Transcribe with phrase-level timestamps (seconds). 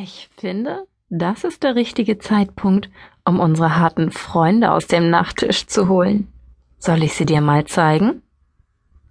[0.00, 2.88] Ich finde, das ist der richtige Zeitpunkt,
[3.24, 6.32] um unsere harten Freunde aus dem Nachttisch zu holen.
[6.78, 8.22] Soll ich sie dir mal zeigen?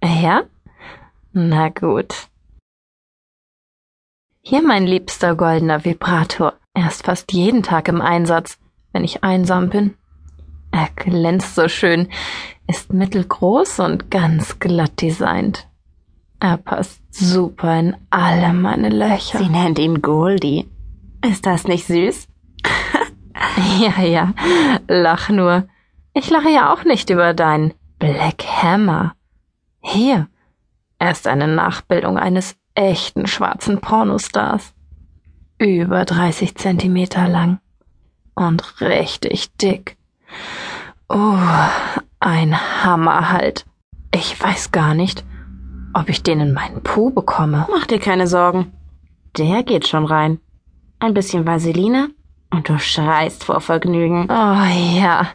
[0.02, 0.44] Ja?
[1.32, 2.28] Na gut.
[4.40, 6.54] Hier mein liebster goldener Vibrator.
[6.72, 8.58] Er ist fast jeden Tag im Einsatz,
[8.92, 9.94] wenn ich einsam bin.
[10.70, 12.08] Er glänzt so schön,
[12.66, 15.68] ist mittelgroß und ganz glatt designt.
[16.40, 19.38] Er passt super in alle meine Löcher.
[19.38, 20.66] Sie nennt ihn Goldie.
[21.26, 22.28] Ist das nicht süß?
[23.80, 24.34] ja, ja,
[24.86, 25.68] lach nur.
[26.14, 29.14] Ich lache ja auch nicht über deinen Black Hammer.
[29.80, 30.28] Hier,
[30.98, 34.74] er ist eine Nachbildung eines echten schwarzen Pornostars.
[35.58, 37.58] Über 30 Zentimeter lang
[38.34, 39.96] und richtig dick.
[41.08, 41.38] Oh,
[42.20, 43.66] ein Hammer halt.
[44.14, 45.24] Ich weiß gar nicht,
[45.94, 47.66] ob ich den in meinen Po bekomme.
[47.70, 48.72] Mach dir keine Sorgen.
[49.36, 50.38] Der geht schon rein.
[51.00, 52.10] Ein bisschen Vaseline
[52.50, 54.26] und du schreist vor Vergnügen.
[54.28, 55.28] Oh ja,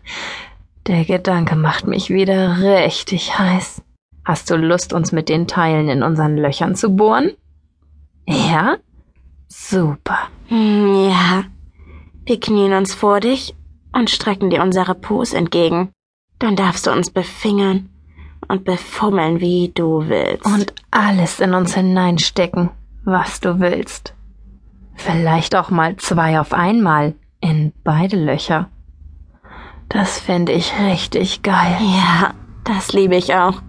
[0.87, 3.81] der Gedanke macht mich wieder richtig heiß.
[4.25, 7.31] Hast du Lust, uns mit den Teilen in unseren Löchern zu bohren?
[8.25, 8.77] Ja?
[9.47, 10.29] Super.
[10.47, 11.43] Hm, ja.
[12.25, 13.55] Wir knien uns vor dich
[13.93, 15.91] und strecken dir unsere Pos entgegen.
[16.39, 17.89] Dann darfst du uns befingern
[18.47, 20.45] und befummeln, wie du willst.
[20.45, 22.69] Und alles in uns hineinstecken,
[23.03, 24.12] was du willst.
[24.95, 28.69] Vielleicht auch mal zwei auf einmal in beide Löcher.
[29.89, 31.77] Das fände ich richtig geil.
[31.79, 33.61] Ja, das liebe ich auch.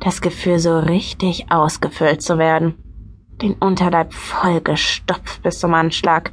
[0.00, 2.74] Das Gefühl, so richtig ausgefüllt zu werden.
[3.42, 6.32] Den Unterleib vollgestopft bis zum Anschlag.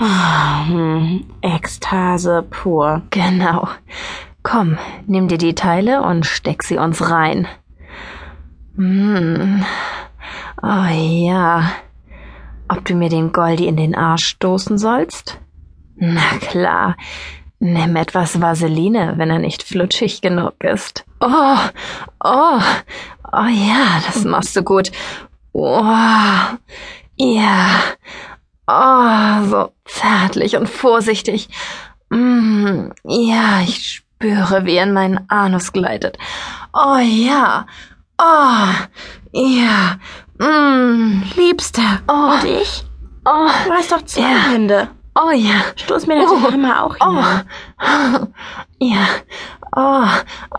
[0.00, 3.02] Oh, hm, Ekstase pur.
[3.10, 3.68] Genau.
[4.42, 7.46] Komm, nimm dir die Teile und steck sie uns rein.
[8.76, 9.62] Hm.
[10.62, 11.70] Oh ja.
[12.72, 15.40] Ob du mir den Goldi in den Arsch stoßen sollst?
[15.96, 16.96] Na klar.
[17.58, 21.04] Nimm etwas Vaseline, wenn er nicht flutschig genug ist.
[21.20, 21.58] Oh,
[22.24, 22.60] oh,
[23.32, 24.92] oh ja, das machst du gut.
[25.52, 25.82] Oh,
[27.16, 27.66] ja.
[28.68, 31.48] Oh, so zärtlich und vorsichtig.
[32.08, 36.18] Mm, ja, ich spüre, wie er in meinen Anus gleitet.
[36.72, 37.66] Oh ja.
[38.16, 38.68] Oh,
[39.32, 39.98] ja.
[40.38, 41.19] Mm.
[41.60, 42.00] Liebster.
[42.08, 42.32] Oh.
[42.32, 42.84] Und ich?
[43.26, 43.48] Oh.
[43.66, 44.50] Du hast doch zwei ja.
[44.50, 44.88] Hände.
[45.14, 45.60] Oh ja.
[45.76, 46.48] Stoß mir das oh.
[46.48, 47.44] immer auch hinein.
[47.78, 48.26] Oh.
[48.78, 49.06] Ja.
[49.76, 50.06] Oh.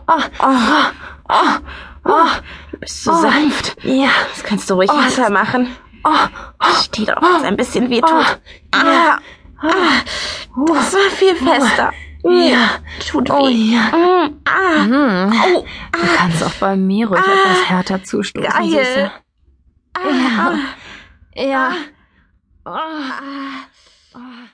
[0.06, 0.22] Oh.
[0.38, 0.84] Oh.
[1.28, 1.58] Oh.
[2.04, 2.28] Oh.
[2.70, 3.16] Du bist so oh.
[3.16, 3.76] sanft.
[3.82, 4.10] Ja.
[4.32, 4.96] Das kannst du ruhig oh.
[4.96, 5.74] weitermachen.
[6.04, 6.70] Oh.
[6.84, 8.12] Steht auch, dass ein bisschen weh tut.
[8.12, 8.76] Oh.
[8.76, 9.18] Ja.
[9.60, 10.02] Ah.
[10.66, 11.92] Das war viel fester.
[12.22, 12.68] Ja.
[13.10, 13.32] Tut weh.
[13.32, 13.80] Oh ja.
[13.96, 14.40] Mm.
[14.44, 14.82] Ah.
[14.84, 15.32] Mm.
[15.56, 15.64] Oh.
[15.90, 17.32] Du kannst auch bei mir ruhig Ah.
[17.32, 18.48] etwas härter zustoßen.
[18.48, 18.84] Geil.
[18.84, 19.10] Süße.
[19.92, 20.76] 哎呀
[21.36, 21.76] 哎呀
[22.64, 23.70] 啊啊
[24.12, 24.48] 啊。